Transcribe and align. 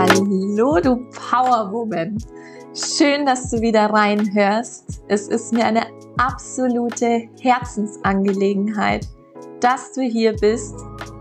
Hallo, 0.00 0.80
du 0.80 0.96
Powerwoman. 1.10 2.16
Schön, 2.74 3.26
dass 3.26 3.50
du 3.50 3.60
wieder 3.60 3.84
reinhörst. 3.90 5.02
Es 5.08 5.28
ist 5.28 5.52
mir 5.52 5.66
eine 5.66 5.82
absolute 6.16 7.28
Herzensangelegenheit, 7.38 9.06
dass 9.60 9.92
du 9.92 10.00
hier 10.00 10.32
bist 10.36 10.74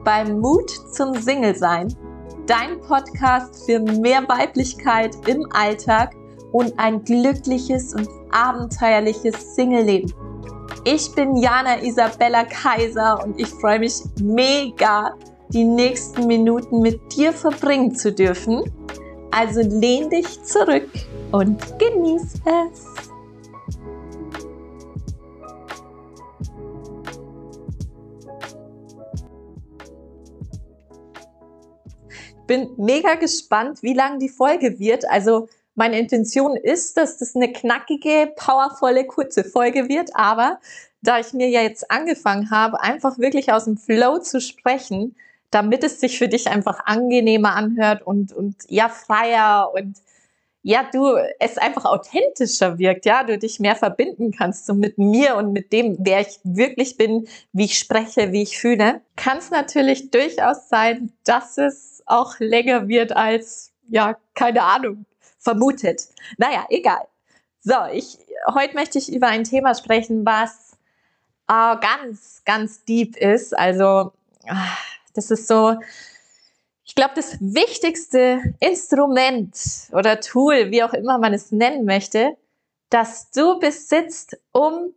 beim 0.06 0.40
Mut 0.40 0.72
zum 0.94 1.14
Single 1.14 1.58
sein. 1.58 1.94
Dein 2.48 2.80
Podcast 2.80 3.66
für 3.66 3.80
mehr 3.80 4.24
Weiblichkeit 4.30 5.14
im 5.28 5.46
Alltag 5.52 6.16
und 6.54 6.72
ein 6.80 7.04
glückliches 7.04 7.94
und 7.94 8.08
abenteuerliches 8.32 9.56
Single-Leben. 9.56 10.14
Ich 10.86 11.14
bin 11.16 11.36
Jana 11.36 11.84
Isabella 11.84 12.46
Kaiser 12.46 13.22
und 13.26 13.38
ich 13.38 13.50
freue 13.50 13.80
mich 13.80 14.04
mega, 14.22 15.18
die 15.50 15.64
nächsten 15.64 16.28
Minuten 16.28 16.82
mit 16.82 17.16
dir 17.16 17.34
verbringen 17.34 17.96
zu 17.96 18.14
dürfen. 18.14 18.64
Also 19.32 19.62
lehn 19.62 20.10
dich 20.10 20.44
zurück 20.44 20.90
und 21.32 21.62
genieß 21.78 22.34
es. 22.46 22.86
Bin 32.48 32.70
mega 32.78 33.14
gespannt, 33.14 33.84
wie 33.84 33.94
lang 33.94 34.18
die 34.18 34.30
Folge 34.30 34.80
wird. 34.80 35.08
Also 35.08 35.48
meine 35.76 36.00
Intention 36.00 36.58
ist, 36.58 36.98
dass 36.98 37.20
das 37.20 37.36
eine 37.36 37.54
knackige, 37.54 38.34
powervolle, 38.36 39.06
kurze 39.06 39.44
Folge 39.44 39.88
wird. 39.88 40.10
Aber 40.16 40.60
da 41.02 41.20
ich 41.20 41.34
mir 41.34 41.48
ja 41.48 41.62
jetzt 41.62 41.92
angefangen 41.92 42.50
habe, 42.50 42.82
einfach 42.82 43.20
wirklich 43.20 43.54
aus 43.54 43.66
dem 43.66 43.78
Flow 43.78 44.18
zu 44.18 44.42
sprechen, 44.42 45.16
damit 45.52 45.84
es 45.84 46.00
sich 46.00 46.18
für 46.18 46.28
dich 46.28 46.48
einfach 46.48 46.86
angenehmer 46.86 47.56
anhört 47.56 48.02
und, 48.06 48.34
und 48.34 48.56
ja, 48.68 48.90
freier 48.90 49.72
und 49.74 49.98
ja, 50.62 50.88
du 50.92 51.16
es 51.40 51.58
einfach 51.58 51.86
authentischer 51.86 52.78
wirkt, 52.78 53.06
ja, 53.06 53.24
du 53.24 53.38
dich 53.38 53.60
mehr 53.60 53.76
verbinden 53.76 54.32
kannst 54.32 54.66
so 54.66 54.74
mit 54.74 54.98
mir 54.98 55.38
und 55.38 55.54
mit 55.54 55.72
dem, 55.72 55.98
wer 56.00 56.20
ich 56.20 56.40
wirklich 56.44 56.98
bin, 56.98 57.28
wie 57.54 57.66
ich 57.66 57.80
spreche, 57.80 58.34
wie 58.34 58.44
ich 58.44 58.60
fühle, 58.60 59.02
kann 59.16 59.38
es 59.38 59.52
natürlich 59.52 60.12
durchaus 60.12 60.68
sein, 60.68 61.14
dass 61.24 61.58
es 61.58 62.04
auch 62.06 62.40
länger 62.40 62.88
wird 62.88 63.16
als, 63.16 63.72
ja, 63.88 64.18
keine 64.34 64.64
Ahnung, 64.64 65.06
vermutet. 65.38 66.10
Naja, 66.38 66.66
egal. 66.70 67.08
So, 67.62 67.76
ich, 67.94 68.18
heute 68.54 68.76
möchte 68.76 68.98
ich 68.98 69.12
über 69.12 69.28
ein 69.28 69.46
Thema 69.46 69.76
sprechen, 69.76 70.26
was 70.26 70.78
äh, 71.48 71.78
ganz, 71.78 72.44
ganz 72.46 72.84
deep 72.84 73.16
ist. 73.16 73.58
Also, 73.58 74.12
ah, 74.48 74.78
das 75.14 75.32
ist 75.32 75.48
so, 75.48 75.76
ich 76.84 76.96
glaube, 76.96 77.14
das 77.16 77.38
wichtigste 77.40 78.42
Instrument 78.60 79.56
oder 79.92 80.20
Tool, 80.20 80.72
wie 80.72 80.84
auch 80.84 80.94
immer 80.94 81.18
man 81.18 81.34
es 81.34 81.52
nennen 81.52 81.86
möchte, 81.86 82.36
das 82.90 83.30
du 83.32 83.60
besitzt, 83.60 84.38
um 84.52 84.94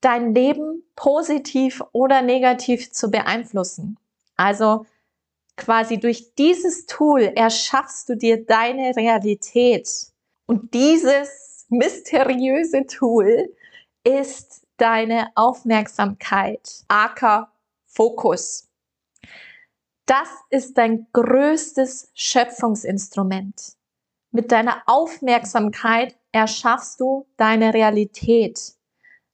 dein 0.00 0.34
Leben 0.34 0.84
positiv 0.94 1.82
oder 1.92 2.22
negativ 2.22 2.92
zu 2.92 3.10
beeinflussen. 3.10 3.98
Also 4.36 4.86
quasi 5.56 5.98
durch 5.98 6.34
dieses 6.34 6.86
Tool 6.86 7.22
erschaffst 7.34 8.08
du 8.08 8.16
dir 8.16 8.44
deine 8.44 8.94
Realität. 8.94 9.88
Und 10.46 10.74
dieses 10.74 11.66
mysteriöse 11.70 12.86
Tool 12.86 13.52
ist 14.04 14.62
deine 14.76 15.30
Aufmerksamkeit, 15.34 16.84
aka 16.88 17.50
Fokus. 17.86 18.68
Das 20.06 20.28
ist 20.50 20.78
dein 20.78 21.06
größtes 21.12 22.10
Schöpfungsinstrument. 22.14 23.74
Mit 24.30 24.52
deiner 24.52 24.82
Aufmerksamkeit 24.86 26.16
erschaffst 26.32 27.00
du 27.00 27.26
deine 27.36 27.74
Realität. 27.74 28.74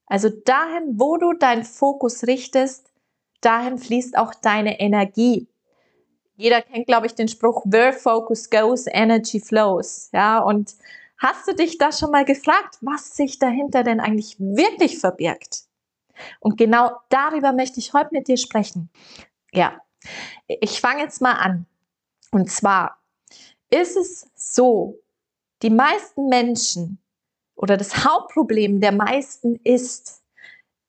Also 0.06 0.28
dahin, 0.28 0.98
wo 0.98 1.16
du 1.16 1.32
deinen 1.34 1.64
Fokus 1.64 2.26
richtest, 2.26 2.90
dahin 3.40 3.78
fließt 3.78 4.16
auch 4.16 4.34
deine 4.34 4.80
Energie 4.80 5.48
jeder 6.42 6.60
kennt, 6.62 6.86
glaube 6.86 7.06
ich, 7.06 7.14
den 7.14 7.28
Spruch, 7.28 7.62
where 7.66 7.92
focus 7.92 8.50
goes, 8.50 8.86
energy 8.88 9.40
flows. 9.40 10.10
Ja, 10.12 10.40
und 10.40 10.74
hast 11.18 11.46
du 11.46 11.54
dich 11.54 11.78
da 11.78 11.92
schon 11.92 12.10
mal 12.10 12.24
gefragt, 12.24 12.78
was 12.80 13.16
sich 13.16 13.38
dahinter 13.38 13.84
denn 13.84 14.00
eigentlich 14.00 14.38
wirklich 14.40 14.98
verbirgt? 14.98 15.66
Und 16.40 16.56
genau 16.56 16.90
darüber 17.10 17.52
möchte 17.52 17.78
ich 17.78 17.92
heute 17.92 18.10
mit 18.12 18.28
dir 18.28 18.36
sprechen. 18.36 18.90
Ja, 19.52 19.80
ich 20.46 20.80
fange 20.80 21.02
jetzt 21.02 21.20
mal 21.20 21.34
an. 21.34 21.66
Und 22.30 22.50
zwar 22.50 22.98
ist 23.70 23.96
es 23.96 24.30
so, 24.34 24.98
die 25.62 25.70
meisten 25.70 26.28
Menschen 26.28 26.98
oder 27.54 27.76
das 27.76 28.04
Hauptproblem 28.04 28.80
der 28.80 28.92
meisten 28.92 29.56
ist, 29.64 30.22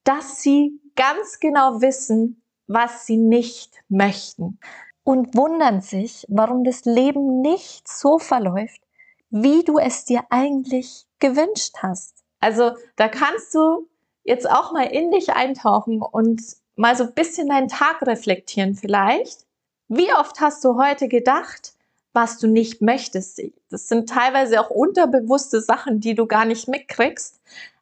dass 0.04 0.42
sie 0.42 0.80
ganz 0.96 1.40
genau 1.40 1.82
wissen, 1.82 2.42
was 2.68 3.06
sie 3.06 3.18
nicht 3.18 3.84
möchten 3.90 4.60
und 5.04 5.36
wundern 5.36 5.82
sich, 5.82 6.26
warum 6.30 6.64
das 6.64 6.86
Leben 6.86 7.42
nicht 7.42 7.88
so 7.88 8.20
verläuft, 8.20 8.82
wie 9.30 9.64
du 9.64 9.78
es 9.78 10.06
dir 10.06 10.24
eigentlich 10.30 11.06
gewünscht 11.20 11.78
hast. 11.80 12.24
Also 12.40 12.72
da 12.96 13.08
kannst 13.08 13.54
du 13.54 13.88
jetzt 14.24 14.50
auch 14.50 14.72
mal 14.72 14.86
in 14.86 15.12
dich 15.12 15.34
eintauchen 15.34 16.02
und 16.02 16.42
mal 16.76 16.96
so 16.96 17.04
ein 17.04 17.14
bisschen 17.14 17.50
deinen 17.50 17.68
Tag 17.68 18.02
reflektieren 18.06 18.76
vielleicht. 18.76 19.46
Wie 19.88 20.12
oft 20.14 20.40
hast 20.40 20.64
du 20.64 20.78
heute 20.78 21.08
gedacht, 21.08 21.74
was 22.14 22.38
du 22.38 22.48
nicht 22.48 22.82
möchtest? 22.82 23.42
Das 23.70 23.88
sind 23.88 24.10
teilweise 24.10 24.60
auch 24.62 24.70
unterbewusste 24.70 25.62
Sachen, 25.62 26.00
die 26.00 26.16
du 26.16 26.26
gar 26.26 26.46
nicht 26.46 26.68
mitkriegst. 26.68 27.42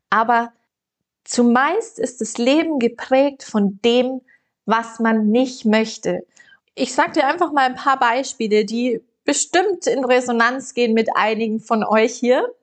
Aber 0.10 0.54
zumeist 1.24 2.00
ist 2.00 2.22
das 2.22 2.38
Leben 2.38 2.80
geprägt 2.80 3.44
von 3.44 3.80
dem, 3.84 4.22
was 4.66 5.00
man 5.00 5.28
nicht 5.28 5.66
möchte. 5.66 6.26
Ich 6.76 6.94
sage 6.94 7.14
dir 7.14 7.28
einfach 7.28 7.52
mal 7.52 7.66
ein 7.66 7.76
paar 7.76 8.00
Beispiele, 8.00 8.66
die 8.66 9.02
bestimmt 9.24 9.88
in 9.88 10.04
Resonanz 10.04 10.74
gehen 10.74 10.94
mit 10.94 11.10
einigen 11.16 11.60
von 11.60 11.84
euch 11.84 12.14
hier. 12.14 12.54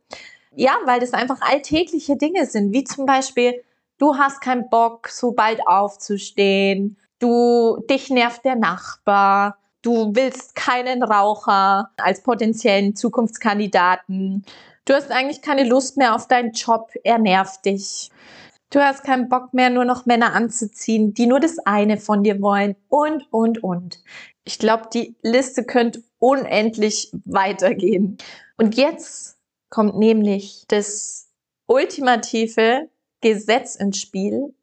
Ja, 0.54 0.76
weil 0.86 1.00
das 1.00 1.12
einfach 1.12 1.40
alltägliche 1.40 2.16
Dinge 2.16 2.46
sind, 2.46 2.72
wie 2.72 2.84
zum 2.84 3.06
Beispiel, 3.06 3.62
du 3.98 4.16
hast 4.16 4.40
keinen 4.40 4.68
Bock, 4.70 5.08
so 5.08 5.32
bald 5.32 5.60
aufzustehen, 5.66 6.96
du, 7.18 7.82
dich 7.90 8.10
nervt 8.10 8.44
der 8.44 8.56
Nachbar, 8.56 9.58
du 9.82 10.14
willst 10.14 10.54
keinen 10.54 11.02
Raucher 11.02 11.90
als 11.96 12.22
potenziellen 12.22 12.96
Zukunftskandidaten, 12.96 14.44
du 14.84 14.94
hast 14.94 15.10
eigentlich 15.10 15.42
keine 15.42 15.64
Lust 15.64 15.96
mehr 15.96 16.14
auf 16.14 16.28
deinen 16.28 16.52
Job, 16.52 16.90
er 17.04 17.18
nervt 17.18 17.64
dich. 17.64 18.10
Du 18.70 18.80
hast 18.80 19.02
keinen 19.02 19.30
Bock 19.30 19.54
mehr, 19.54 19.70
nur 19.70 19.86
noch 19.86 20.04
Männer 20.04 20.34
anzuziehen, 20.34 21.14
die 21.14 21.26
nur 21.26 21.40
das 21.40 21.58
eine 21.60 21.96
von 21.96 22.22
dir 22.22 22.42
wollen 22.42 22.76
und, 22.88 23.26
und, 23.30 23.64
und. 23.64 24.02
Ich 24.44 24.58
glaube, 24.58 24.90
die 24.92 25.16
Liste 25.22 25.64
könnte 25.64 26.02
unendlich 26.18 27.10
weitergehen. 27.24 28.18
Und 28.58 28.76
jetzt 28.76 29.38
kommt 29.70 29.96
nämlich 29.96 30.66
das 30.68 31.30
ultimative 31.66 32.90
Gesetz 33.20 33.76
ins 33.76 33.98
Spiel, 33.98 34.54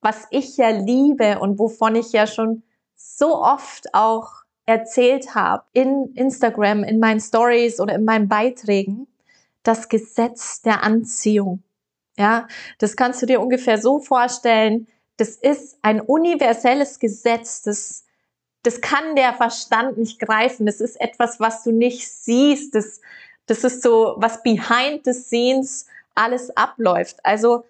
was 0.00 0.26
ich 0.30 0.56
ja 0.56 0.70
liebe 0.70 1.38
und 1.40 1.58
wovon 1.58 1.96
ich 1.96 2.12
ja 2.12 2.26
schon 2.26 2.62
so 2.94 3.42
oft 3.42 3.94
auch 3.94 4.44
erzählt 4.66 5.34
habe 5.34 5.64
in 5.72 6.12
Instagram, 6.14 6.84
in 6.84 7.00
meinen 7.00 7.20
Stories 7.20 7.80
oder 7.80 7.94
in 7.94 8.04
meinen 8.04 8.28
Beiträgen, 8.28 9.06
das 9.62 9.88
Gesetz 9.88 10.62
der 10.62 10.82
Anziehung. 10.82 11.62
Ja, 12.16 12.46
das 12.78 12.96
kannst 12.96 13.20
du 13.22 13.26
dir 13.26 13.40
ungefähr 13.40 13.78
so 13.78 13.98
vorstellen. 13.98 14.86
Das 15.16 15.30
ist 15.30 15.78
ein 15.82 16.00
universelles 16.00 16.98
Gesetz. 16.98 17.62
Das, 17.62 18.04
das 18.62 18.80
kann 18.80 19.16
der 19.16 19.34
Verstand 19.34 19.98
nicht 19.98 20.20
greifen. 20.20 20.66
Das 20.66 20.80
ist 20.80 21.00
etwas, 21.00 21.40
was 21.40 21.64
du 21.64 21.72
nicht 21.72 22.08
siehst. 22.08 22.74
Das, 22.74 23.00
das 23.46 23.64
ist 23.64 23.82
so, 23.82 24.14
was 24.18 24.42
behind 24.42 25.04
the 25.04 25.12
scenes 25.12 25.86
alles 26.14 26.56
abläuft. 26.56 27.16
Also, 27.24 27.64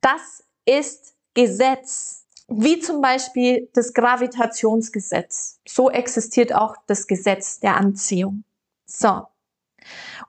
das 0.00 0.44
ist 0.64 1.14
Gesetz. 1.34 2.26
Wie 2.48 2.80
zum 2.80 3.00
Beispiel 3.00 3.68
das 3.74 3.94
Gravitationsgesetz. 3.94 5.60
So 5.66 5.88
existiert 5.88 6.52
auch 6.52 6.74
das 6.86 7.06
Gesetz 7.06 7.60
der 7.60 7.76
Anziehung. 7.76 8.42
So. 8.86 9.26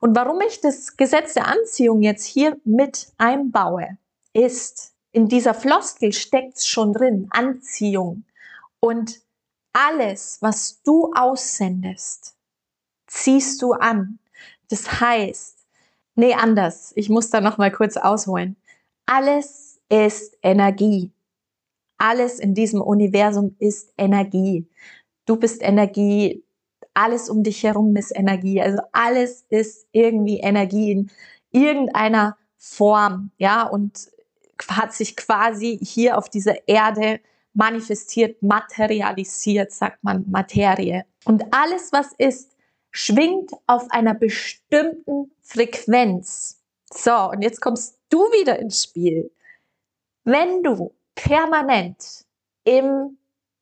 Und 0.00 0.16
warum 0.16 0.40
ich 0.40 0.60
das 0.60 0.96
Gesetz 0.96 1.34
der 1.34 1.48
Anziehung 1.48 2.02
jetzt 2.02 2.24
hier 2.24 2.56
mit 2.64 3.12
einbaue, 3.18 3.98
ist, 4.32 4.94
in 5.12 5.28
dieser 5.28 5.52
Floskel 5.52 6.12
steckt 6.12 6.64
schon 6.64 6.92
drin, 6.92 7.26
Anziehung. 7.30 8.24
Und 8.80 9.20
alles, 9.72 10.38
was 10.40 10.82
du 10.82 11.12
aussendest, 11.14 12.34
ziehst 13.06 13.60
du 13.62 13.72
an. 13.72 14.18
Das 14.70 15.00
heißt, 15.00 15.58
nee, 16.14 16.34
anders. 16.34 16.92
Ich 16.94 17.08
muss 17.08 17.30
da 17.30 17.40
noch 17.40 17.58
mal 17.58 17.70
kurz 17.70 17.96
ausholen. 17.96 18.56
Alles 19.06 19.80
ist 19.88 20.36
Energie. 20.42 21.12
Alles 21.98 22.40
in 22.40 22.54
diesem 22.54 22.80
Universum 22.80 23.56
ist 23.58 23.92
Energie. 23.96 24.66
Du 25.26 25.36
bist 25.36 25.62
Energie, 25.62 26.44
alles 26.94 27.28
um 27.28 27.42
dich 27.42 27.62
herum 27.62 27.94
ist 27.96 28.14
Energie. 28.14 28.60
Also 28.60 28.82
alles 28.92 29.44
ist 29.48 29.86
irgendwie 29.92 30.40
Energie 30.40 30.92
in 30.92 31.10
irgendeiner 31.50 32.36
Form, 32.56 33.30
ja, 33.38 33.64
und 33.64 34.08
hat 34.68 34.92
sich 34.94 35.16
quasi 35.16 35.78
hier 35.82 36.16
auf 36.16 36.28
dieser 36.28 36.68
Erde 36.68 37.20
manifestiert, 37.54 38.42
materialisiert, 38.42 39.72
sagt 39.72 40.02
man 40.04 40.24
Materie. 40.30 41.04
Und 41.24 41.44
alles, 41.52 41.92
was 41.92 42.12
ist, 42.18 42.52
schwingt 42.90 43.52
auf 43.66 43.90
einer 43.90 44.14
bestimmten 44.14 45.32
Frequenz. 45.40 46.61
So, 46.94 47.30
und 47.30 47.42
jetzt 47.42 47.60
kommst 47.60 47.98
du 48.10 48.18
wieder 48.32 48.58
ins 48.58 48.84
Spiel. 48.84 49.30
Wenn 50.24 50.62
du 50.62 50.94
permanent 51.14 52.26
im 52.64 53.18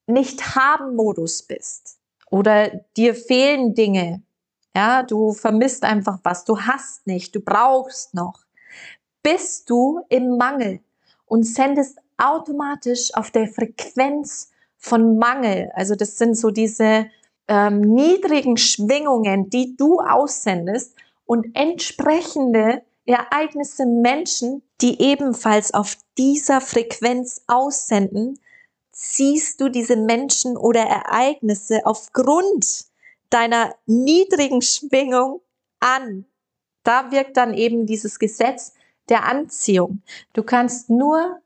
Nicht-Haben-Modus 0.06 1.44
bist 1.44 1.98
oder 2.30 2.68
dir 2.96 3.14
fehlen 3.14 3.74
Dinge, 3.74 4.22
ja, 4.74 5.02
du 5.02 5.32
vermisst 5.32 5.84
einfach 5.84 6.18
was, 6.22 6.44
du 6.44 6.60
hast 6.60 7.06
nicht, 7.06 7.34
du 7.34 7.40
brauchst 7.40 8.14
noch, 8.14 8.40
bist 9.22 9.68
du 9.70 10.00
im 10.08 10.36
Mangel 10.36 10.80
und 11.26 11.44
sendest 11.44 11.98
automatisch 12.18 13.14
auf 13.14 13.30
der 13.30 13.46
Frequenz 13.46 14.50
von 14.76 15.18
Mangel. 15.18 15.70
Also 15.74 15.94
das 15.94 16.18
sind 16.18 16.36
so 16.36 16.50
diese 16.50 17.06
ähm, 17.48 17.80
niedrigen 17.80 18.56
Schwingungen, 18.56 19.50
die 19.50 19.76
du 19.76 20.00
aussendest 20.00 20.96
und 21.24 21.54
entsprechende 21.54 22.82
Ereignisse 23.10 23.86
Menschen, 23.86 24.62
die 24.80 25.00
ebenfalls 25.00 25.74
auf 25.74 25.96
dieser 26.16 26.60
Frequenz 26.60 27.42
aussenden, 27.46 28.38
ziehst 28.92 29.60
du 29.60 29.68
diese 29.68 29.96
Menschen 29.96 30.56
oder 30.56 30.82
Ereignisse 30.82 31.86
aufgrund 31.86 32.84
deiner 33.30 33.74
niedrigen 33.86 34.62
Schwingung 34.62 35.40
an. 35.78 36.26
Da 36.82 37.10
wirkt 37.10 37.36
dann 37.36 37.54
eben 37.54 37.86
dieses 37.86 38.18
Gesetz 38.18 38.74
der 39.08 39.24
Anziehung. 39.24 40.02
Du 40.32 40.42
kannst 40.42 40.90
nur 40.90 41.40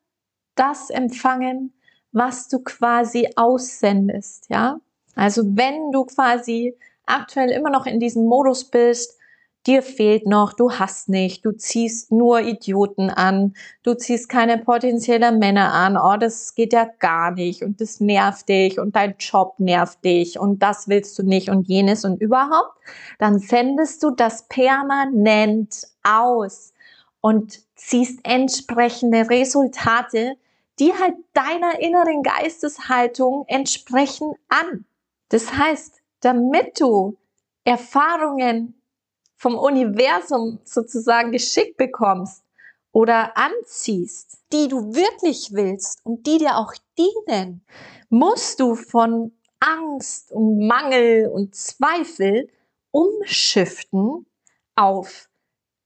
das 0.54 0.90
empfangen, 0.90 1.72
was 2.12 2.48
du 2.48 2.60
quasi 2.60 3.28
aussendest, 3.36 4.48
ja? 4.48 4.80
Also 5.16 5.42
wenn 5.56 5.92
du 5.92 6.04
quasi 6.04 6.76
aktuell 7.06 7.50
immer 7.50 7.70
noch 7.70 7.86
in 7.86 8.00
diesem 8.00 8.24
Modus 8.26 8.64
bist, 8.64 9.18
dir 9.66 9.82
fehlt 9.82 10.26
noch, 10.26 10.52
du 10.52 10.72
hast 10.72 11.08
nicht, 11.08 11.44
du 11.44 11.52
ziehst 11.52 12.12
nur 12.12 12.40
Idioten 12.40 13.10
an, 13.10 13.54
du 13.82 13.94
ziehst 13.94 14.28
keine 14.28 14.58
potenziellen 14.58 15.38
Männer 15.38 15.72
an, 15.72 15.96
oh, 15.96 16.16
das 16.18 16.54
geht 16.54 16.72
ja 16.72 16.88
gar 16.98 17.30
nicht 17.30 17.62
und 17.62 17.80
das 17.80 18.00
nervt 18.00 18.48
dich 18.48 18.78
und 18.78 18.94
dein 18.94 19.14
Job 19.18 19.54
nervt 19.58 20.04
dich 20.04 20.38
und 20.38 20.62
das 20.62 20.88
willst 20.88 21.18
du 21.18 21.22
nicht 21.22 21.48
und 21.48 21.66
jenes 21.68 22.04
und 22.04 22.20
überhaupt, 22.20 22.78
dann 23.18 23.38
sendest 23.38 24.02
du 24.02 24.10
das 24.10 24.46
permanent 24.48 25.86
aus 26.02 26.74
und 27.20 27.60
ziehst 27.74 28.20
entsprechende 28.24 29.28
Resultate, 29.30 30.36
die 30.78 30.92
halt 30.92 31.14
deiner 31.32 31.80
inneren 31.80 32.22
Geisteshaltung 32.22 33.44
entsprechen 33.46 34.34
an. 34.48 34.84
Das 35.28 35.52
heißt, 35.56 36.02
damit 36.20 36.80
du 36.80 37.16
Erfahrungen 37.64 38.74
vom 39.36 39.56
Universum 39.56 40.60
sozusagen 40.64 41.32
geschickt 41.32 41.76
bekommst 41.76 42.44
oder 42.92 43.36
anziehst, 43.36 44.38
die 44.52 44.68
du 44.68 44.94
wirklich 44.94 45.50
willst 45.52 46.00
und 46.04 46.26
die 46.26 46.38
dir 46.38 46.56
auch 46.56 46.72
dienen, 46.96 47.66
musst 48.08 48.60
du 48.60 48.74
von 48.76 49.32
Angst 49.60 50.30
und 50.30 50.66
Mangel 50.66 51.28
und 51.28 51.54
Zweifel 51.54 52.48
umschiften 52.90 54.26
auf 54.76 55.28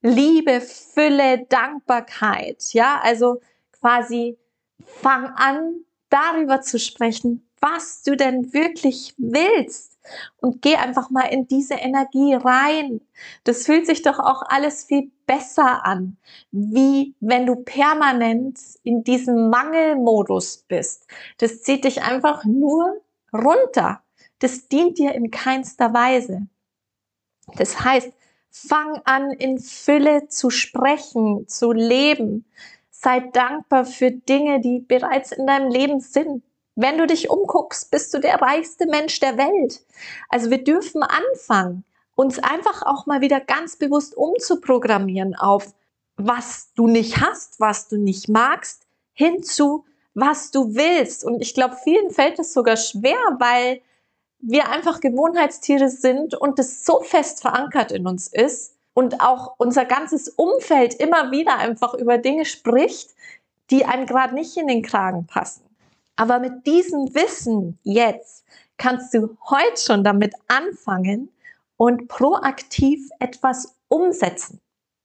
Liebe, 0.03 0.61
Fülle, 0.61 1.47
Dankbarkeit. 1.49 2.73
Ja, 2.73 3.01
also 3.03 3.41
quasi 3.73 4.39
fang 4.85 5.27
an, 5.37 5.85
darüber 6.11 6.61
zu 6.61 6.79
sprechen, 6.79 7.48
was 7.61 8.03
du 8.03 8.17
denn 8.17 8.53
wirklich 8.53 9.15
willst. 9.17 9.99
Und 10.39 10.63
geh 10.63 10.77
einfach 10.77 11.11
mal 11.11 11.27
in 11.27 11.47
diese 11.47 11.75
Energie 11.75 12.35
rein. 12.35 13.01
Das 13.45 13.67
fühlt 13.67 13.87
sich 13.87 14.03
doch 14.03 14.19
auch 14.19 14.43
alles 14.43 14.85
viel 14.85 15.11
besser 15.27 15.85
an, 15.85 16.17
wie 16.51 17.15
wenn 17.21 17.45
du 17.45 17.57
permanent 17.57 18.59
in 18.85 19.05
diesem 19.05 19.51
Mangelmodus 19.51 20.65
bist. 20.69 21.07
Das 21.37 21.63
zieht 21.63 21.85
dich 21.85 22.03
einfach 22.03 22.45
nur 22.45 23.03
runter. 23.33 24.03
Das 24.39 24.69
dient 24.69 24.99
dir 24.99 25.13
in 25.15 25.31
keinster 25.31 25.93
Weise. 25.93 26.47
Das 27.57 27.85
heißt, 27.85 28.13
fang 28.51 29.01
an, 29.05 29.31
in 29.33 29.59
Fülle 29.59 30.29
zu 30.29 30.51
sprechen, 30.51 31.47
zu 31.49 31.73
leben. 31.73 32.45
Sei 32.91 33.21
dankbar 33.21 33.85
für 33.85 34.11
Dinge, 34.11 34.61
die 34.61 34.81
bereits 34.81 35.33
in 35.33 35.47
deinem 35.47 35.71
Leben 35.71 36.01
sind. 36.01 36.43
Wenn 36.81 36.97
du 36.97 37.09
dich 37.09 37.29
umguckst, 37.29 37.91
bist 37.91 38.15
du 38.15 38.21
der 38.21 38.41
reichste 38.41 38.87
Mensch 38.87 39.19
der 39.19 39.37
Welt. 39.37 39.85
Also 40.29 40.49
wir 40.49 40.63
dürfen 40.63 41.03
anfangen, 41.03 41.83
uns 42.15 42.39
einfach 42.39 42.83
auch 42.83 43.05
mal 43.05 43.21
wieder 43.21 43.41
ganz 43.41 43.75
bewusst 43.75 44.17
umzuprogrammieren 44.17 45.35
auf, 45.35 45.75
was 46.17 46.73
du 46.77 46.87
nicht 46.87 47.21
hast, 47.21 47.59
was 47.59 47.89
du 47.89 47.97
nicht 47.97 48.29
magst, 48.29 48.87
hinzu, 49.13 49.87
was 50.15 50.53
du 50.53 50.77
willst. 50.77 51.25
Und 51.25 51.41
ich 51.41 51.53
glaube, 51.53 51.75
vielen 51.83 52.13
fällt 52.13 52.39
es 52.39 52.53
sogar 52.53 52.77
schwer, 52.77 53.19
weil 53.41 53.81
wir 54.39 54.69
einfach 54.69 55.01
Gewohnheitstiere 55.01 55.91
sind 55.91 56.37
und 56.37 56.61
es 56.61 56.85
so 56.85 57.01
fest 57.01 57.41
verankert 57.41 57.91
in 57.91 58.07
uns 58.07 58.29
ist 58.29 58.77
und 58.95 59.21
auch 59.21 59.57
unser 59.59 59.85
ganzes 59.85 60.29
Umfeld 60.29 60.95
immer 60.95 61.33
wieder 61.33 61.57
einfach 61.57 61.95
über 61.95 62.19
Dinge 62.19 62.45
spricht, 62.45 63.17
die 63.71 63.85
einem 63.85 64.07
gerade 64.07 64.37
nicht 64.37 64.57
in 64.57 64.69
den 64.69 64.83
Kragen 64.83 65.27
passen. 65.27 65.68
Aber 66.19 66.41
mit 66.41 66.67
diesem 66.67 67.15
Wissen 67.15 67.79
jetzt 67.85 68.45
kannst 68.77 69.15
du 69.15 69.39
heute 69.49 69.81
schon 69.81 70.03
damit 70.03 70.35
anfangen 70.49 71.31
und 71.77 72.09
proaktiv 72.09 73.09
etwas 73.21 73.77
umsetzen. 73.87 74.61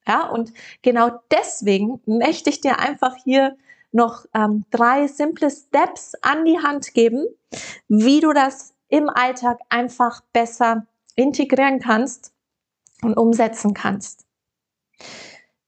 Ja, 0.08 0.28
und 0.28 0.52
genau 0.82 1.12
deswegen 1.30 2.02
möchte 2.08 2.50
ich 2.50 2.62
dir 2.62 2.80
einfach 2.80 3.16
hier 3.16 3.56
noch 3.92 4.26
ähm, 4.34 4.66
drei 4.72 5.08
simple 5.08 5.52
Steps 5.52 6.16
an 6.24 6.46
die 6.46 6.58
Hand 6.58 6.96
geben, 6.96 7.28
wie 7.88 8.20
du 8.20 8.34
das 8.34 8.74
im 8.90 9.08
Alltag 9.08 9.60
einfach 9.70 10.22
besser 10.34 10.88
integrieren 11.16 11.80
kannst 11.80 12.34
und 13.04 13.16
umsetzen 13.16 13.76
kannst. 13.76 14.26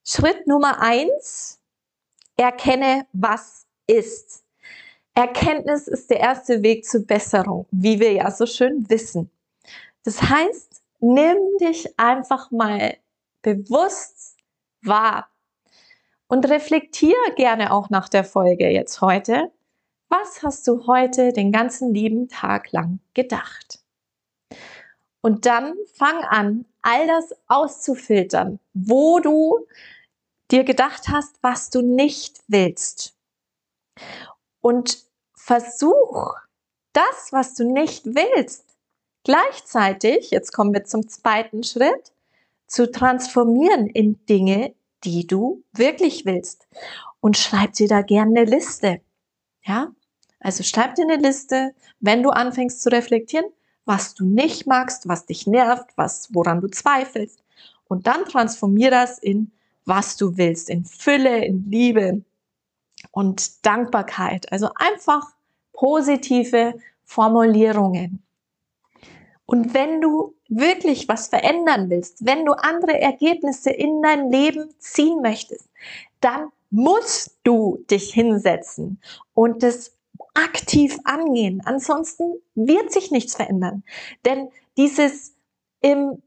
Schritt 0.04 0.48
Nummer 0.48 0.82
eins, 0.82 1.60
erkenne, 2.36 3.06
was 3.14 3.68
ist. 3.86 4.45
Erkenntnis 5.16 5.88
ist 5.88 6.10
der 6.10 6.20
erste 6.20 6.62
Weg 6.62 6.86
zur 6.86 7.06
Besserung, 7.06 7.66
wie 7.72 8.00
wir 8.02 8.12
ja 8.12 8.30
so 8.32 8.46
schön 8.46 8.90
wissen. 8.90 9.32
Das 10.04 10.22
heißt, 10.22 10.82
nimm 11.00 11.38
dich 11.62 11.98
einfach 11.98 12.52
mal 12.52 12.98
bewusst 13.42 14.36
wahr 14.82 15.30
und 16.28 16.50
reflektiere 16.50 17.34
gerne 17.36 17.72
auch 17.72 17.90
nach 17.90 18.10
der 18.10 18.26
Folge 18.26 18.70
jetzt 18.70 19.00
heute. 19.00 19.52
Was 20.10 20.44
hast 20.44 20.68
du 20.68 20.86
heute 20.86 21.32
den 21.32 21.52
ganzen 21.52 21.94
lieben 21.94 22.28
Tag 22.28 22.72
lang 22.74 23.00
gedacht? 23.14 23.80
Und 25.22 25.46
dann 25.46 25.76
fang 25.94 26.24
an, 26.26 26.66
all 26.82 27.08
das 27.08 27.34
auszufiltern, 27.48 28.60
wo 28.74 29.20
du 29.20 29.66
dir 30.52 30.64
gedacht 30.64 31.08
hast, 31.08 31.42
was 31.42 31.70
du 31.70 31.82
nicht 31.82 32.42
willst. 32.48 33.16
Und 34.62 35.05
versuch 35.46 36.34
das, 36.94 37.32
was 37.32 37.54
du 37.54 37.72
nicht 37.72 38.04
willst, 38.06 38.66
gleichzeitig, 39.24 40.32
jetzt 40.32 40.52
kommen 40.52 40.74
wir 40.74 40.86
zum 40.86 41.08
zweiten 41.08 41.64
Schritt, 41.64 42.14
zu 42.66 42.92
transformieren 42.92 43.86
in 43.86 44.26
Dinge, 44.26 44.74
die 45.04 45.28
du 45.28 45.64
wirklich 45.72 46.26
willst. 46.26 46.68
Und 47.20 47.38
schreib 47.38 47.74
dir 47.74 47.88
da 47.88 48.02
gerne 48.02 48.42
eine 48.42 48.50
Liste. 48.50 49.02
Ja? 49.64 49.92
Also 50.40 50.64
schreib 50.64 50.96
dir 50.96 51.04
eine 51.04 51.18
Liste, 51.18 51.76
wenn 52.00 52.24
du 52.24 52.32
anfängst 52.32 52.82
zu 52.82 52.90
reflektieren, 52.90 53.46
was 53.86 54.16
du 54.16 54.26
nicht 54.26 54.66
magst, 54.66 55.08
was 55.08 55.28
dich 55.28 55.46
nervt, 55.46 55.92
was, 55.96 56.30
woran 56.34 56.60
du 56.60 56.70
zweifelst. 56.70 57.44
Und 57.88 58.08
dann 58.08 58.26
transformier 58.26 58.90
das 58.90 59.20
in 59.20 59.52
was 59.86 60.18
du 60.18 60.38
willst, 60.38 60.72
in 60.72 60.86
Fülle, 60.86 61.46
in 61.46 61.70
Liebe 61.70 62.24
und 63.12 63.64
Dankbarkeit. 63.64 64.52
Also 64.52 64.72
einfach 64.74 65.35
positive 65.76 66.76
Formulierungen. 67.04 68.24
Und 69.46 69.74
wenn 69.74 70.02
du 70.02 70.34
wirklich 70.50 71.08
was 71.08 71.28
verändern 71.28 71.90
willst, 71.90 72.26
wenn 72.26 72.46
du 72.46 72.54
andere 72.54 73.00
Ergebnisse 73.00 73.70
in 73.70 74.02
dein 74.02 74.32
Leben 74.32 74.74
ziehen 74.80 75.22
möchtest, 75.22 75.70
dann 76.20 76.50
musst 76.72 77.38
du 77.44 77.84
dich 77.90 78.12
hinsetzen 78.14 79.00
und 79.34 79.62
das 79.64 79.96
aktiv 80.34 80.98
angehen. 81.04 81.62
Ansonsten 81.66 82.42
wird 82.56 82.92
sich 82.92 83.12
nichts 83.12 83.36
verändern. 83.36 83.84
Denn 84.26 84.50
dieses 84.78 85.34
im 85.82 86.22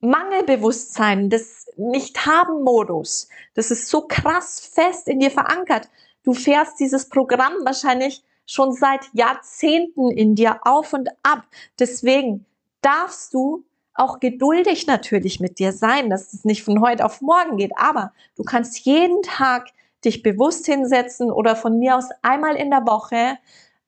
Mangelbewusstsein, 0.00 1.28
das 1.30 1.66
Nicht-Haben-Modus, 1.76 3.28
das 3.54 3.70
ist 3.70 3.88
so 3.88 4.02
krass 4.02 4.60
fest 4.60 5.08
in 5.08 5.18
dir 5.18 5.30
verankert. 5.30 5.88
Du 6.22 6.34
fährst 6.34 6.78
dieses 6.78 7.08
Programm 7.08 7.54
wahrscheinlich 7.64 8.22
schon 8.48 8.72
seit 8.72 9.08
Jahrzehnten 9.12 10.10
in 10.10 10.34
dir 10.34 10.60
auf 10.62 10.94
und 10.94 11.10
ab. 11.22 11.44
Deswegen 11.78 12.46
darfst 12.80 13.34
du 13.34 13.64
auch 13.92 14.20
geduldig 14.20 14.86
natürlich 14.86 15.38
mit 15.38 15.58
dir 15.58 15.72
sein, 15.72 16.08
dass 16.08 16.32
es 16.32 16.44
nicht 16.44 16.64
von 16.64 16.80
heute 16.80 17.04
auf 17.04 17.20
morgen 17.20 17.58
geht. 17.58 17.72
Aber 17.76 18.12
du 18.36 18.44
kannst 18.44 18.80
jeden 18.86 19.22
Tag 19.22 19.68
dich 20.04 20.22
bewusst 20.22 20.64
hinsetzen 20.64 21.30
oder 21.30 21.56
von 21.56 21.78
mir 21.78 21.96
aus 21.96 22.08
einmal 22.22 22.56
in 22.56 22.70
der 22.70 22.86
Woche 22.86 23.36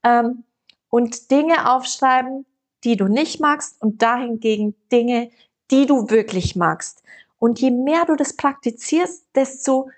ähm, 0.04 0.44
und 0.90 1.30
Dinge 1.30 1.72
aufschreiben, 1.72 2.44
die 2.84 2.96
du 2.96 3.06
nicht 3.06 3.40
magst 3.40 3.80
und 3.80 4.02
dahingegen 4.02 4.74
Dinge, 4.92 5.30
die 5.70 5.86
du 5.86 6.10
wirklich 6.10 6.54
magst. 6.54 7.02
Und 7.38 7.60
je 7.60 7.70
mehr 7.70 8.04
du 8.04 8.14
das 8.14 8.36
praktizierst, 8.36 9.24
desto 9.34 9.88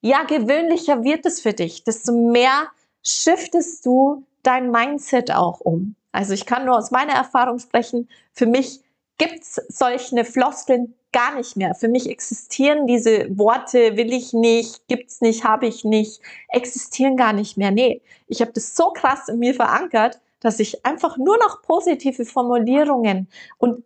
ja 0.00 0.22
gewöhnlicher 0.22 1.04
wird 1.04 1.26
es 1.26 1.42
für 1.42 1.52
dich, 1.52 1.84
desto 1.84 2.12
mehr 2.12 2.68
shiftest 3.02 3.84
du 3.86 4.24
dein 4.42 4.70
Mindset 4.70 5.30
auch 5.30 5.60
um. 5.60 5.96
Also 6.12 6.32
ich 6.34 6.46
kann 6.46 6.64
nur 6.64 6.76
aus 6.76 6.90
meiner 6.90 7.12
Erfahrung 7.12 7.58
sprechen. 7.58 8.08
Für 8.32 8.46
mich 8.46 8.80
gibt's 9.18 9.60
solche 9.68 10.24
Floskeln 10.24 10.94
gar 11.12 11.34
nicht 11.34 11.56
mehr. 11.56 11.74
Für 11.74 11.88
mich 11.88 12.08
existieren 12.08 12.86
diese 12.86 13.36
Worte, 13.36 13.96
will 13.96 14.12
ich 14.12 14.32
nicht, 14.32 14.86
gibt's 14.88 15.20
nicht, 15.20 15.44
habe 15.44 15.66
ich 15.66 15.84
nicht, 15.84 16.20
existieren 16.48 17.16
gar 17.16 17.32
nicht 17.32 17.56
mehr. 17.56 17.70
Nee, 17.70 18.00
ich 18.28 18.40
habe 18.40 18.52
das 18.52 18.76
so 18.76 18.90
krass 18.90 19.28
in 19.28 19.38
mir 19.38 19.54
verankert, 19.54 20.20
dass 20.40 20.60
ich 20.60 20.84
einfach 20.86 21.16
nur 21.18 21.36
noch 21.38 21.62
positive 21.62 22.24
Formulierungen 22.24 23.28
und 23.58 23.84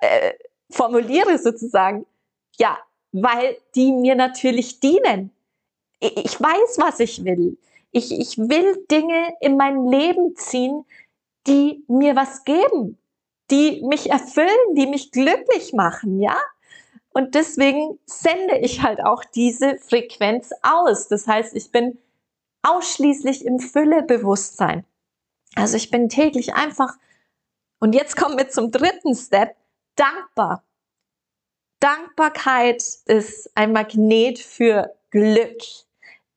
äh, 0.00 0.32
formuliere 0.70 1.38
sozusagen. 1.38 2.06
Ja, 2.58 2.78
weil 3.12 3.56
die 3.74 3.92
mir 3.92 4.14
natürlich 4.14 4.80
dienen. 4.80 5.30
Ich 6.00 6.40
weiß, 6.40 6.78
was 6.78 7.00
ich 7.00 7.24
will. 7.24 7.56
Ich, 7.96 8.12
ich 8.12 8.36
will 8.36 8.84
Dinge 8.90 9.32
in 9.40 9.56
mein 9.56 9.86
Leben 9.86 10.36
ziehen, 10.36 10.84
die 11.46 11.82
mir 11.88 12.14
was 12.14 12.44
geben, 12.44 12.98
die 13.50 13.82
mich 13.86 14.10
erfüllen, 14.10 14.74
die 14.74 14.86
mich 14.86 15.12
glücklich 15.12 15.72
machen, 15.72 16.20
ja? 16.20 16.36
Und 17.14 17.34
deswegen 17.34 17.98
sende 18.04 18.58
ich 18.58 18.82
halt 18.82 19.02
auch 19.02 19.24
diese 19.24 19.78
Frequenz 19.78 20.50
aus. 20.60 21.08
Das 21.08 21.26
heißt, 21.26 21.56
ich 21.56 21.72
bin 21.72 21.96
ausschließlich 22.62 23.46
im 23.46 23.60
Füllebewusstsein. 23.60 24.84
Also 25.54 25.78
ich 25.78 25.90
bin 25.90 26.10
täglich 26.10 26.52
einfach, 26.52 26.98
und 27.78 27.94
jetzt 27.94 28.14
kommen 28.14 28.36
wir 28.36 28.50
zum 28.50 28.70
dritten 28.70 29.14
Step, 29.14 29.56
dankbar. 29.94 30.62
Dankbarkeit 31.80 32.82
ist 33.06 33.50
ein 33.54 33.72
Magnet 33.72 34.38
für 34.38 34.94
Glück. 35.10 35.62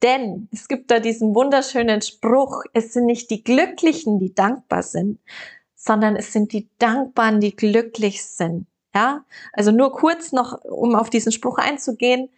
Denn 0.02 0.48
es 0.52 0.68
gibt 0.68 0.92
da 0.92 1.00
diesen 1.00 1.36
wunderschönen 1.36 2.02
Spruch, 2.02 2.64
es 2.74 2.94
sind 2.94 3.06
nicht 3.06 3.30
die 3.30 3.44
Glücklichen, 3.44 4.20
die 4.20 4.34
dankbar 4.34 4.84
sind, 4.84 5.20
sondern 5.76 6.16
es 6.16 6.32
sind 6.32 6.54
die 6.54 6.70
Dankbaren, 6.80 7.42
die 7.42 7.56
glücklich 7.56 8.24
sind. 8.24 8.66
Ja, 8.96 9.26
also 9.54 9.72
nur 9.72 9.92
kurz 9.92 10.32
noch, 10.32 10.64
um 10.64 10.96
auf 10.96 11.10
diesen 11.10 11.32
Spruch 11.32 11.58
einzugehen. 11.58 12.30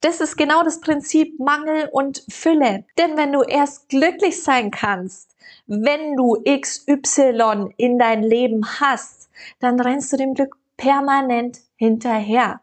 Das 0.00 0.20
ist 0.20 0.36
genau 0.36 0.62
das 0.62 0.80
Prinzip 0.80 1.40
Mangel 1.40 1.88
und 1.90 2.24
Fülle. 2.28 2.84
Denn 2.98 3.16
wenn 3.16 3.32
du 3.32 3.42
erst 3.42 3.88
glücklich 3.88 4.42
sein 4.42 4.70
kannst, 4.70 5.34
wenn 5.66 6.14
du 6.14 6.36
XY 6.44 7.74
in 7.76 7.98
dein 7.98 8.22
Leben 8.22 8.64
hast, 8.80 9.28
dann 9.58 9.80
rennst 9.80 10.12
du 10.12 10.16
dem 10.16 10.34
Glück 10.34 10.56
permanent 10.76 11.60
hinterher. 11.76 12.60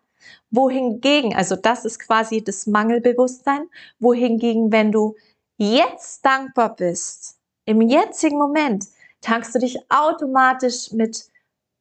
Wohingegen, 0.56 1.36
also 1.36 1.56
das 1.56 1.86
ist 1.86 2.00
quasi 2.00 2.44
das 2.44 2.68
Mangelbewusstsein, 2.68 3.70
wohingegen, 4.00 4.72
wenn 4.72 4.92
du 4.92 5.16
jetzt 5.58 6.26
dankbar 6.26 6.76
bist, 6.76 7.38
im 7.66 7.82
jetzigen 7.82 8.38
Moment, 8.38 8.86
tankst 9.22 9.56
du 9.56 9.60
dich 9.60 9.80
automatisch 9.90 10.92
mit 10.92 11.30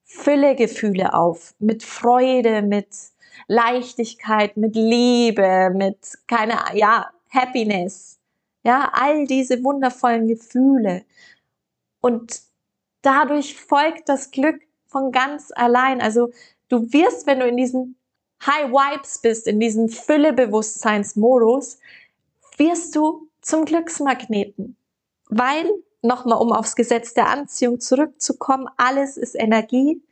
Füllegefühle 0.05 1.15
auf, 1.15 1.55
mit 1.59 1.83
Freude, 1.83 2.63
mit 2.63 2.89
Leichtigkeit, 3.49 4.57
mit 4.57 4.75
Liebe, 4.75 5.71
mit 5.75 5.99
keine, 6.27 6.59
ja, 6.75 7.11
Happiness. 7.31 8.19
Ja, 8.63 8.91
all 8.95 9.27
diese 9.27 9.63
wundervollen 9.63 10.27
Gefühle. 10.27 11.05
Und 12.01 12.41
dadurch 13.03 13.57
folgt 13.57 14.09
das 14.09 14.31
Glück 14.31 14.63
von 14.87 15.13
ganz 15.13 15.53
allein. 15.55 16.01
Also 16.01 16.31
du 16.69 16.93
wirst, 16.93 17.27
wenn 17.27 17.41
du 17.41 17.47
in 17.47 17.59
diesen 17.59 17.97
High 18.47 18.71
Vibes 18.71 19.19
bist, 19.19 19.47
in 19.47 19.61
diesem 19.61 19.89
Füllebewusstseinsmodus, 19.89 21.79
wirst 22.57 22.95
du 22.95 23.29
zum 23.41 23.65
Glücksmagneten. 23.65 24.77
Weil 25.29 25.71
nochmal 26.03 26.39
um 26.39 26.53
aufs 26.53 26.77
Gesetz 26.77 27.15
der 27.15 27.29
Anziehung 27.29 27.81
zurückzukommen, 27.81 28.69
alles 28.77 29.17
ist 29.17 29.35
Energie, 29.35 30.03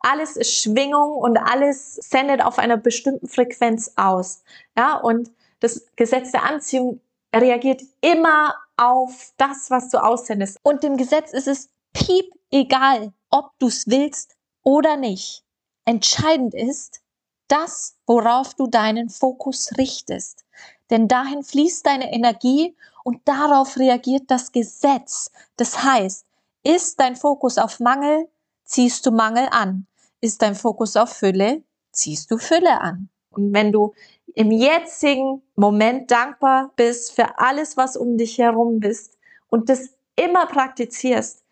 alles 0.00 0.36
ist 0.36 0.54
Schwingung 0.54 1.16
und 1.16 1.38
alles 1.38 1.96
sendet 1.96 2.44
auf 2.44 2.58
einer 2.58 2.76
bestimmten 2.76 3.28
Frequenz 3.28 3.92
aus. 3.96 4.42
Ja, 4.76 4.96
und 4.96 5.30
das 5.60 5.86
Gesetz 5.96 6.30
der 6.30 6.44
Anziehung 6.44 7.00
reagiert 7.34 7.82
immer 8.00 8.54
auf 8.76 9.32
das, 9.36 9.70
was 9.70 9.88
du 9.90 10.02
aussendest. 10.02 10.58
Und 10.62 10.82
dem 10.82 10.96
Gesetz 10.96 11.32
ist 11.32 11.48
es 11.48 11.68
piep 11.92 12.32
egal, 12.50 13.12
ob 13.30 13.50
du 13.58 13.66
es 13.66 13.88
willst 13.88 14.36
oder 14.62 14.96
nicht. 14.96 15.42
Entscheidend 15.84 16.54
ist, 16.54 17.00
das, 17.48 17.96
worauf 18.06 18.54
du 18.54 18.66
deinen 18.66 19.08
Fokus 19.08 19.70
richtest. 19.76 20.44
Denn 20.90 21.08
dahin 21.08 21.42
fließt 21.42 21.86
deine 21.86 22.12
Energie 22.12 22.76
und 23.04 23.20
darauf 23.26 23.76
reagiert 23.76 24.24
das 24.28 24.52
Gesetz. 24.52 25.30
Das 25.56 25.82
heißt, 25.82 26.24
ist 26.62 27.00
dein 27.00 27.16
Fokus 27.16 27.58
auf 27.58 27.80
Mangel, 27.80 28.28
ziehst 28.64 29.06
du 29.06 29.10
Mangel 29.10 29.48
an. 29.50 29.86
Ist 30.20 30.42
dein 30.42 30.54
Fokus 30.54 30.96
auf 30.96 31.10
Fülle, 31.10 31.62
ziehst 31.92 32.30
du 32.30 32.38
Fülle 32.38 32.80
an. 32.80 33.08
Und 33.30 33.52
wenn 33.52 33.72
du 33.72 33.94
im 34.34 34.50
jetzigen 34.50 35.42
Moment 35.56 36.10
dankbar 36.10 36.72
bist 36.76 37.12
für 37.12 37.38
alles, 37.38 37.76
was 37.76 37.96
um 37.96 38.16
dich 38.16 38.38
herum 38.38 38.80
bist 38.80 39.16
und 39.48 39.68
das 39.68 39.90
immer 40.16 40.46
praktizierst, 40.46 41.42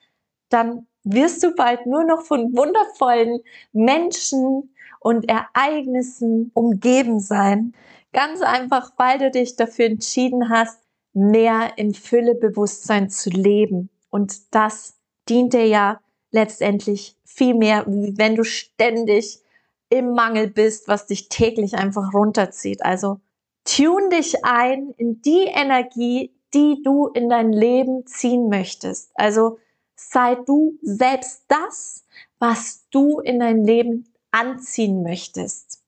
dann 0.48 0.86
wirst 1.04 1.42
du 1.42 1.54
bald 1.54 1.86
nur 1.86 2.04
noch 2.04 2.22
von 2.22 2.56
wundervollen 2.56 3.40
Menschen 3.72 4.74
und 5.00 5.28
Ereignissen 5.28 6.50
umgeben 6.54 7.20
sein. 7.20 7.74
Ganz 8.12 8.40
einfach, 8.42 8.92
weil 8.96 9.18
du 9.18 9.30
dich 9.30 9.56
dafür 9.56 9.86
entschieden 9.86 10.48
hast, 10.48 10.80
mehr 11.12 11.72
im 11.76 11.94
Füllebewusstsein 11.94 13.10
zu 13.10 13.30
leben. 13.30 13.90
Und 14.10 14.54
das 14.54 14.98
dient 15.28 15.54
dir 15.54 15.66
ja 15.66 16.00
letztendlich 16.30 17.16
viel 17.24 17.54
mehr, 17.54 17.84
wenn 17.86 18.36
du 18.36 18.44
ständig 18.44 19.40
im 19.88 20.12
Mangel 20.12 20.48
bist, 20.48 20.88
was 20.88 21.06
dich 21.06 21.28
täglich 21.28 21.74
einfach 21.74 22.12
runterzieht. 22.12 22.84
Also 22.84 23.20
tune 23.64 24.08
dich 24.10 24.44
ein 24.44 24.92
in 24.96 25.22
die 25.22 25.44
Energie, 25.44 26.34
die 26.54 26.82
du 26.82 27.08
in 27.08 27.28
dein 27.28 27.52
Leben 27.52 28.06
ziehen 28.06 28.48
möchtest. 28.48 29.10
Also 29.14 29.58
sei 29.94 30.34
du 30.34 30.78
selbst 30.82 31.44
das, 31.48 32.04
was 32.38 32.86
du 32.90 33.20
in 33.20 33.40
dein 33.40 33.64
Leben 33.64 34.12
anziehen 34.36 35.02
möchtest. 35.02 35.82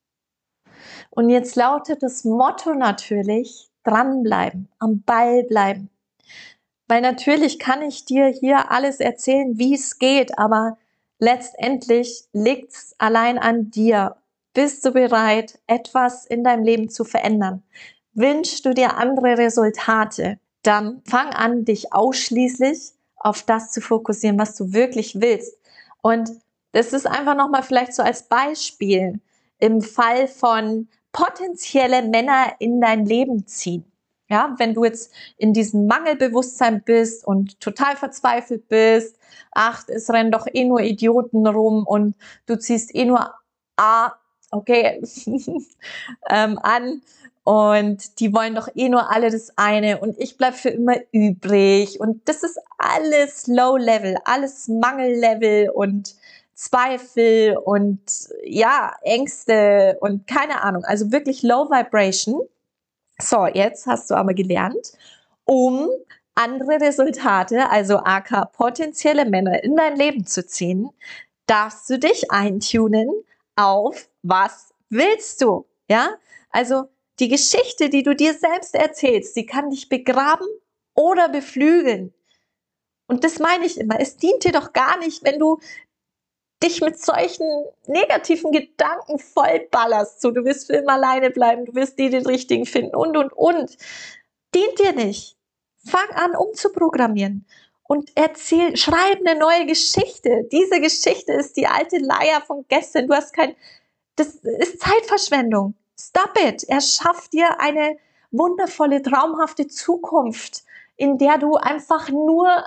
Und 1.11 1.31
jetzt 1.31 1.57
lautet 1.57 2.03
das 2.03 2.25
Motto 2.25 2.75
natürlich, 2.75 3.69
dranbleiben, 3.85 4.69
am 4.79 5.03
Ball 5.03 5.45
bleiben. 5.45 5.91
Weil 6.87 7.01
natürlich 7.01 7.59
kann 7.59 7.83
ich 7.83 8.05
dir 8.05 8.27
hier 8.27 8.71
alles 8.71 9.01
erzählen, 9.01 9.59
wie 9.59 9.75
es 9.75 9.99
geht, 9.99 10.39
aber 10.39 10.79
letztendlich 11.19 12.25
liegt 12.33 12.73
es 12.73 12.95
allein 12.99 13.39
an 13.39 13.71
dir. 13.71 14.17
Bist 14.55 14.85
du 14.85 14.93
bereit, 14.93 15.59
etwas 15.67 16.25
in 16.27 16.43
deinem 16.45 16.65
Leben 16.65 16.89
zu 16.89 17.05
verändern? 17.05 17.63
Wünschst 18.15 18.65
du 18.65 18.75
dir 18.75 18.97
andere 18.97 19.39
Resultate? 19.39 20.39
Dann 20.63 21.03
fang 21.07 21.29
an, 21.29 21.65
dich 21.65 21.93
ausschließlich 21.93 22.93
auf 23.17 23.43
das 23.43 23.71
zu 23.71 23.81
fokussieren, 23.81 24.39
was 24.39 24.55
du 24.57 24.73
wirklich 24.73 25.21
willst. 25.21 25.59
Und 26.03 26.31
das 26.73 26.93
ist 26.93 27.07
einfach 27.07 27.35
nochmal 27.35 27.63
vielleicht 27.63 27.95
so 27.95 28.03
als 28.03 28.25
Beispiel 28.25 29.21
im 29.59 29.81
Fall 29.83 30.29
von 30.29 30.89
potenzielle 31.13 32.03
Männer 32.03 32.55
in 32.59 32.81
dein 32.81 33.07
Leben 33.07 33.47
ziehen. 33.47 33.85
Ja, 34.31 34.55
wenn 34.59 34.75
du 34.75 34.85
jetzt 34.85 35.13
in 35.39 35.55
diesem 35.55 35.87
Mangelbewusstsein 35.87 36.83
bist 36.83 37.27
und 37.27 37.61
total 37.61 37.97
verzweifelt 37.97 38.69
bist, 38.69 39.17
ach, 39.53 39.85
es 39.89 40.11
rennen 40.11 40.31
doch 40.31 40.47
eh 40.53 40.65
nur 40.65 40.81
Idioten 40.81 41.47
rum 41.47 41.87
und 41.87 42.15
du 42.45 42.59
ziehst 42.59 42.95
eh 42.95 43.07
nur 43.07 43.35
A, 43.77 44.13
okay, 44.51 45.01
ähm, 46.31 46.59
an 46.63 47.01
und 47.45 48.21
die 48.21 48.35
wollen 48.35 48.55
doch 48.55 48.69
eh 48.75 48.91
nur 48.91 49.11
alle 49.11 49.31
das 49.31 49.57
eine 49.57 49.99
und 49.99 50.19
ich 50.19 50.37
bleib 50.37 50.55
für 50.55 50.69
immer 50.69 50.97
übrig 51.13 51.99
und 51.99 52.29
das 52.29 52.43
ist 52.43 52.61
alles 52.77 53.47
Low 53.47 53.79
Level, 53.79 54.17
alles 54.27 54.69
Mangellevel 54.69 55.71
und 55.71 56.15
Zweifel 56.59 57.57
und 57.57 58.01
ja, 58.43 58.97
Ängste 59.03 59.97
und 60.01 60.27
keine 60.27 60.61
Ahnung. 60.63 60.83
Also 60.85 61.13
wirklich 61.13 61.45
Low 61.45 61.71
Vibration. 61.71 62.41
So, 63.21 63.47
jetzt 63.47 63.87
hast 63.87 64.11
du 64.11 64.17
aber 64.17 64.35
gelernt, 64.35 64.93
um 65.45 65.89
andere 66.35 66.81
Resultate, 66.81 67.71
also 67.71 67.99
AK 67.99 68.53
potenzielle 68.53 69.25
Männer 69.25 69.63
in 69.63 69.77
dein 69.77 69.95
Leben 69.95 70.27
zu 70.27 70.45
ziehen, 70.45 70.91
darfst 71.47 71.89
du 71.91 71.99
dich 72.01 72.33
eintunen 72.33 73.09
auf 73.55 74.09
was 74.23 74.75
willst 74.89 75.43
du? 75.43 75.65
Ja? 75.89 76.17
Also 76.51 76.89
die 77.21 77.29
Geschichte, 77.29 77.89
die 77.89 78.03
du 78.03 78.17
dir 78.17 78.35
selbst 78.35 78.75
erzählst, 78.75 79.37
die 79.37 79.47
kann 79.47 79.71
dich 79.71 79.89
begraben 79.89 80.49
oder 80.95 81.29
beflügeln. 81.29 82.13
Und 83.07 83.23
das 83.23 83.39
meine 83.39 83.65
ich 83.65 83.79
immer. 83.79 84.01
Es 84.01 84.17
dient 84.17 84.43
dir 84.43 84.53
doch 84.53 84.73
gar 84.73 84.99
nicht, 84.99 85.25
wenn 85.25 85.39
du 85.39 85.61
dich 86.63 86.81
mit 86.81 87.01
solchen 87.01 87.47
negativen 87.87 88.53
Gedanken 88.53 89.19
vollballerst. 89.19 90.21
So, 90.21 90.31
du 90.31 90.45
wirst 90.45 90.67
für 90.67 90.75
immer 90.75 90.95
alleine 90.95 91.31
bleiben, 91.31 91.67
du 91.67 91.75
wirst 91.75 91.99
dir 91.99 92.11
den 92.11 92.27
richtigen 92.27 92.67
finden 92.67 92.97
und, 92.97 93.17
und, 93.17 93.33
und. 93.33 93.77
Dient 94.55 94.79
dir 94.79 94.93
nicht. 94.93 95.37
Fang 95.85 96.09
an, 96.15 96.35
umzuprogrammieren 96.35 97.47
und 97.89 98.11
erzähl, 98.15 98.77
schreib 98.77 99.27
eine 99.27 99.39
neue 99.39 99.65
Geschichte. 99.67 100.47
Diese 100.53 100.81
Geschichte 100.81 101.33
ist 101.33 101.57
die 101.57 101.67
alte 101.67 101.97
Leier 101.97 102.43
von 102.43 102.65
gestern. 102.69 103.09
Du 103.09 103.15
hast 103.15 103.33
kein, 103.33 103.57
das 104.15 104.35
ist 104.37 104.81
Zeitverschwendung. 104.81 105.75
Stop 105.99 106.39
it. 106.39 106.65
Er 106.65 106.83
schafft 106.83 107.33
dir 107.33 107.61
eine 107.61 107.97
wundervolle, 108.31 109.01
traumhafte 109.01 109.69
Zukunft, 109.69 110.65
in 110.97 111.17
der 111.17 111.39
du 111.39 111.55
einfach 111.55 112.11
nur 112.11 112.63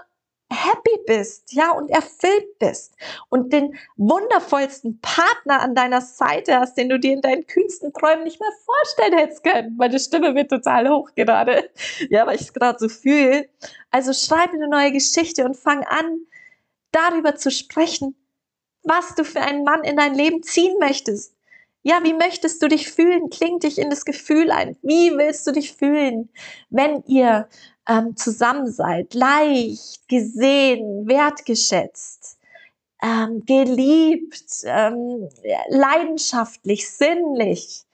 happy 0.52 1.00
bist, 1.08 1.54
ja, 1.54 1.72
und 1.72 1.90
erfüllt 1.90 2.60
bist 2.60 2.96
und 3.30 3.54
den 3.54 3.78
wundervollsten 3.96 5.00
Partner 5.02 5.62
an 5.62 5.76
deiner 5.76 6.02
Seite 6.02 6.60
hast, 6.60 6.78
den 6.78 6.90
du 6.90 7.00
dir 7.00 7.14
in 7.14 7.22
deinen 7.22 7.48
kühnsten 7.48 7.94
Träumen 7.94 8.26
nicht 8.26 8.40
mehr 8.40 8.52
vorstellen 8.66 9.18
hättest 9.18 9.44
können. 9.44 9.78
Meine 9.78 10.00
Stimme 10.00 10.36
wird 10.36 10.50
total 10.50 10.90
hoch 10.90 11.10
gerade, 11.16 11.70
ja, 12.10 12.28
weil 12.28 12.36
ich 12.36 12.42
es 12.42 12.54
gerade 12.54 12.80
so 12.80 12.90
fühle. 12.90 13.48
Also 13.90 14.14
schreib 14.14 14.54
eine 14.54 14.68
neue 14.68 14.92
Geschichte 14.92 15.46
und 15.46 15.56
fang 15.56 15.84
an, 15.86 16.26
darüber 16.92 17.36
zu 17.36 17.50
sprechen, 17.50 18.16
was 18.84 19.16
du 19.16 19.24
für 19.24 19.42
einen 19.42 19.64
Mann 19.64 19.84
in 19.84 19.96
dein 19.96 20.16
Leben 20.16 20.44
ziehen 20.44 20.78
möchtest. 20.80 21.34
Ja, 21.84 22.04
wie 22.04 22.14
möchtest 22.14 22.62
du 22.62 22.68
dich 22.68 22.92
fühlen? 22.92 23.30
Kling 23.32 23.60
dich 23.60 23.80
in 23.80 23.90
das 23.90 24.06
Gefühl 24.06 24.52
ein. 24.52 24.78
Wie 24.84 25.18
willst 25.18 25.48
du 25.48 25.52
dich 25.52 25.74
fühlen, 25.74 26.30
wenn 26.70 27.04
ihr 27.08 27.48
ähm, 27.88 28.16
zusammen 28.16 28.72
seid? 28.72 29.14
Leicht, 29.14 30.08
gesehen, 30.08 31.08
wertgeschätzt, 31.08 32.38
ähm, 33.02 33.44
geliebt, 33.46 34.64
ähm, 34.66 35.30
leidenschaftlich, 35.70 36.90
sinnlich. 36.90 37.86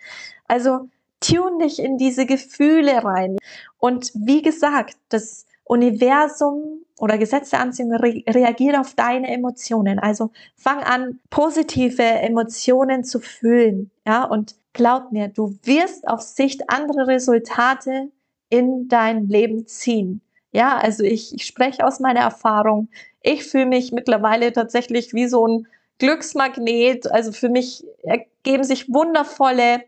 Also 0.48 0.90
tune 1.20 1.66
dich 1.66 1.80
in 1.80 1.98
diese 1.98 2.26
Gefühle 2.26 3.04
rein. 3.04 3.38
Und 3.80 4.12
wie 4.14 4.42
gesagt, 4.42 4.98
das 5.10 5.46
Universum 5.64 6.86
oder 7.00 7.18
Gesetz 7.18 7.50
der 7.50 7.60
Anziehung 7.60 7.94
re 7.94 8.24
reagiert 8.28 8.78
auf 8.78 8.96
deine 8.96 9.30
Emotionen. 9.30 10.00
Also 10.00 10.32
fang 10.56 10.80
an, 10.80 11.20
positive 11.30 12.04
Emotionen 12.04 13.04
zu 13.04 13.20
fühlen. 13.20 13.92
Ja, 14.06 14.24
und 14.24 14.56
glaub 14.74 15.12
mir, 15.12 15.28
du 15.28 15.58
wirst 15.64 16.08
auf 16.08 16.22
Sicht 16.22 16.70
andere 16.70 17.08
Resultate 17.08 18.10
in 18.50 18.88
dein 18.88 19.28
Leben 19.28 19.68
ziehen. 19.68 20.22
Ja, 20.52 20.78
also 20.78 21.04
ich, 21.04 21.34
ich 21.36 21.46
spreche 21.46 21.86
aus 21.86 22.00
meiner 22.00 22.22
Erfahrung. 22.22 22.90
Ich 23.22 23.44
fühle 23.44 23.66
mich 23.66 23.92
mittlerweile 23.92 24.54
tatsächlich 24.54 25.14
wie 25.14 25.28
so 25.28 25.48
ein 25.48 25.68
Glücksmagnet. 26.00 27.12
Also 27.12 27.32
für 27.32 27.50
mich 27.50 27.84
ergeben 28.04 28.64
sich 28.64 28.92
wundervolle 28.92 29.84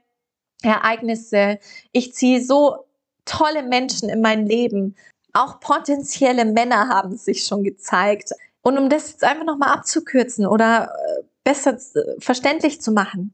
Ereignisse. 0.62 1.60
Ich 1.92 2.14
ziehe 2.14 2.44
so 2.44 2.86
tolle 3.26 3.64
Menschen 3.64 4.10
in 4.10 4.22
mein 4.22 4.46
Leben. 4.46 4.96
Auch 5.34 5.60
potenzielle 5.60 6.46
Männer 6.46 6.90
haben 6.90 7.16
sich 7.16 7.46
schon 7.46 7.64
gezeigt. 7.64 8.32
Und 8.62 8.78
um 8.78 8.90
das 8.90 9.12
jetzt 9.12 9.24
einfach 9.24 9.46
nochmal 9.46 9.74
abzukürzen 9.74 10.46
oder 10.46 10.92
äh, 10.94 11.24
besser 11.44 11.78
verständlich 12.20 12.82
zu 12.82 12.92
machen, 12.92 13.34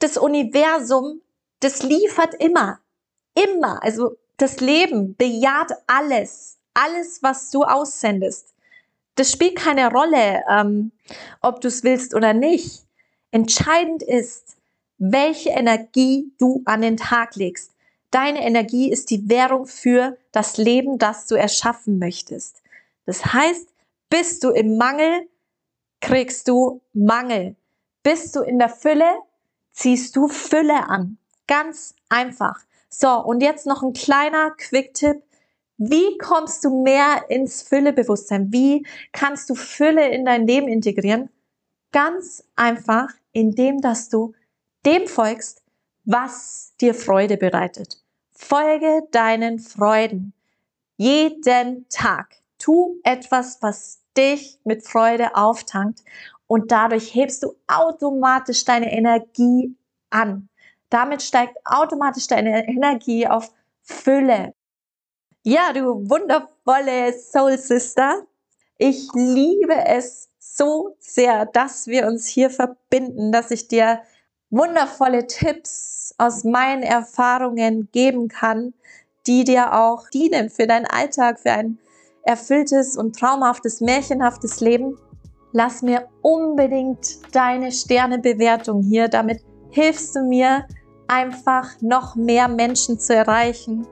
das 0.00 0.16
Universum, 0.18 1.20
das 1.60 1.82
liefert 1.82 2.34
immer, 2.34 2.80
immer. 3.34 3.82
Also 3.82 4.16
das 4.36 4.60
Leben 4.60 5.16
bejaht 5.16 5.72
alles, 5.86 6.58
alles, 6.74 7.22
was 7.22 7.50
du 7.50 7.62
aussendest. 7.62 8.54
Das 9.14 9.30
spielt 9.30 9.56
keine 9.56 9.90
Rolle, 9.90 10.42
ähm, 10.50 10.92
ob 11.40 11.60
du 11.60 11.68
es 11.68 11.84
willst 11.84 12.14
oder 12.14 12.32
nicht. 12.32 12.84
Entscheidend 13.30 14.02
ist, 14.02 14.56
welche 14.98 15.50
Energie 15.50 16.32
du 16.38 16.62
an 16.64 16.80
den 16.80 16.96
Tag 16.96 17.36
legst. 17.36 17.72
Deine 18.10 18.44
Energie 18.44 18.90
ist 18.90 19.10
die 19.10 19.28
Währung 19.28 19.66
für 19.66 20.16
das 20.32 20.56
Leben, 20.58 20.98
das 20.98 21.26
du 21.26 21.34
erschaffen 21.34 21.98
möchtest. 21.98 22.62
Das 23.06 23.24
heißt, 23.24 23.68
bist 24.10 24.44
du 24.44 24.50
im 24.50 24.76
Mangel, 24.76 25.28
kriegst 26.00 26.48
du 26.48 26.80
Mangel. 26.92 27.56
Bist 28.02 28.36
du 28.36 28.42
in 28.42 28.58
der 28.58 28.68
Fülle, 28.68 29.10
ziehst 29.72 30.14
du 30.16 30.28
Fülle 30.28 30.88
an. 30.88 31.16
Ganz 31.46 31.94
einfach. 32.08 32.60
So, 32.94 33.08
und 33.08 33.42
jetzt 33.42 33.66
noch 33.66 33.82
ein 33.82 33.94
kleiner 33.94 34.50
Quick-Tipp. 34.50 35.22
Wie 35.78 36.18
kommst 36.18 36.62
du 36.62 36.82
mehr 36.82 37.24
ins 37.30 37.62
Füllebewusstsein? 37.62 38.52
Wie 38.52 38.86
kannst 39.12 39.48
du 39.48 39.54
Fülle 39.54 40.10
in 40.10 40.26
dein 40.26 40.46
Leben 40.46 40.68
integrieren? 40.68 41.30
Ganz 41.90 42.44
einfach, 42.54 43.08
indem 43.32 43.80
dass 43.80 44.10
du 44.10 44.34
dem 44.84 45.06
folgst, 45.06 45.62
was 46.04 46.74
dir 46.82 46.94
Freude 46.94 47.38
bereitet. 47.38 48.02
Folge 48.30 49.02
deinen 49.10 49.58
Freuden. 49.58 50.34
Jeden 50.98 51.88
Tag. 51.88 52.36
Tu 52.58 53.00
etwas, 53.04 53.62
was 53.62 54.02
dich 54.16 54.60
mit 54.64 54.86
Freude 54.86 55.34
auftankt 55.34 56.04
und 56.46 56.70
dadurch 56.70 57.14
hebst 57.14 57.42
du 57.42 57.54
automatisch 57.66 58.66
deine 58.66 58.92
Energie 58.92 59.74
an. 60.10 60.50
Damit 60.92 61.22
steigt 61.22 61.56
automatisch 61.64 62.26
deine 62.26 62.68
Energie 62.68 63.26
auf 63.26 63.50
Fülle. 63.80 64.52
Ja, 65.42 65.72
du 65.72 66.08
wundervolle 66.10 67.14
Soul 67.18 67.56
Sister. 67.56 68.26
Ich 68.76 69.08
liebe 69.14 69.86
es 69.86 70.28
so 70.38 70.94
sehr, 70.98 71.46
dass 71.46 71.86
wir 71.86 72.06
uns 72.06 72.26
hier 72.26 72.50
verbinden, 72.50 73.32
dass 73.32 73.50
ich 73.50 73.68
dir 73.68 74.02
wundervolle 74.50 75.26
Tipps 75.26 76.14
aus 76.18 76.44
meinen 76.44 76.82
Erfahrungen 76.82 77.88
geben 77.90 78.28
kann, 78.28 78.74
die 79.26 79.44
dir 79.44 79.72
auch 79.72 80.10
dienen 80.10 80.50
für 80.50 80.66
deinen 80.66 80.84
Alltag, 80.84 81.40
für 81.40 81.52
ein 81.52 81.78
erfülltes 82.22 82.98
und 82.98 83.18
traumhaftes, 83.18 83.80
märchenhaftes 83.80 84.60
Leben, 84.60 84.98
lass 85.52 85.80
mir 85.80 86.08
unbedingt 86.20 87.34
deine 87.34 87.72
Sternebewertung 87.72 88.82
hier. 88.82 89.08
Damit 89.08 89.40
hilfst 89.70 90.14
du 90.14 90.20
mir 90.24 90.66
einfach 91.08 91.68
noch 91.80 92.16
mehr 92.16 92.48
Menschen 92.48 92.98
zu 92.98 93.14
erreichen 93.14 93.86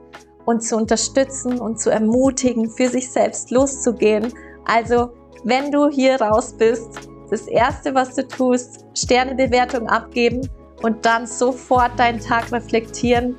und 0.45 0.61
zu 0.63 0.75
unterstützen 0.75 1.59
und 1.59 1.79
zu 1.79 1.89
ermutigen, 1.89 2.69
für 2.69 2.89
sich 2.89 3.09
selbst 3.09 3.51
loszugehen. 3.51 4.33
Also, 4.65 5.11
wenn 5.43 5.71
du 5.71 5.89
hier 5.89 6.19
raus 6.19 6.53
bist, 6.57 7.09
das 7.29 7.47
erste, 7.47 7.95
was 7.95 8.15
du 8.15 8.27
tust, 8.27 8.85
Sternebewertung 8.95 9.87
abgeben 9.87 10.41
und 10.83 11.05
dann 11.05 11.25
sofort 11.25 11.97
deinen 11.97 12.19
Tag 12.19 12.51
reflektieren. 12.51 13.35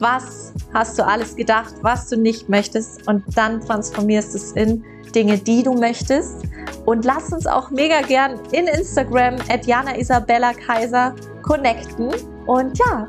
Was 0.00 0.52
hast 0.74 0.98
du 0.98 1.06
alles 1.06 1.36
gedacht, 1.36 1.74
was 1.82 2.08
du 2.08 2.16
nicht 2.16 2.48
möchtest 2.48 3.06
und 3.06 3.22
dann 3.36 3.60
transformierst 3.60 4.34
es 4.34 4.52
in 4.52 4.84
Dinge, 5.14 5.38
die 5.38 5.62
du 5.62 5.74
möchtest. 5.74 6.36
Und 6.84 7.04
lass 7.04 7.32
uns 7.32 7.46
auch 7.46 7.70
mega 7.70 8.00
gern 8.02 8.38
in 8.52 8.66
Instagram 8.66 9.36
at 9.48 9.66
Jana 9.66 9.96
Isabella 9.96 10.52
Kaiser 10.52 11.14
connecten. 11.48 12.10
Und 12.46 12.78
ja, 12.78 13.08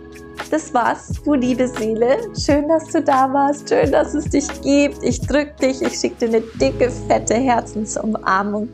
das 0.49 0.73
war's, 0.73 1.11
du 1.23 1.33
liebe 1.33 1.67
Seele. 1.67 2.17
Schön, 2.37 2.67
dass 2.67 2.87
du 2.87 3.01
da 3.03 3.31
warst. 3.31 3.69
Schön, 3.69 3.91
dass 3.91 4.13
es 4.13 4.25
dich 4.29 4.47
gibt. 4.61 5.03
Ich 5.03 5.19
drück 5.21 5.57
dich. 5.57 5.81
Ich 5.81 5.99
schicke 5.99 6.27
dir 6.27 6.37
eine 6.37 6.41
dicke, 6.59 6.89
fette 6.89 7.35
Herzensumarmung. 7.35 8.69